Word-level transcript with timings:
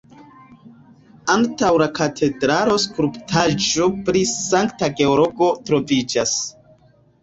Antaŭ 1.33 1.69
la 1.83 1.89
katedralo 1.99 2.79
skulptaĵo 2.87 3.93
pri 4.11 4.27
Sankta 4.35 4.93
Georgo 5.01 5.55
troviĝas. 5.73 6.39